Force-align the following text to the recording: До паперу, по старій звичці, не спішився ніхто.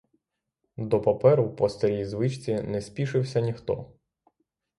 До 0.77 0.99
паперу, 1.01 1.55
по 1.55 1.69
старій 1.69 2.05
звичці, 2.05 2.53
не 2.61 2.81
спішився 2.81 3.39
ніхто. 3.41 3.91